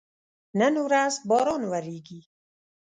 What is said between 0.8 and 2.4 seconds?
ورځ باران وریږي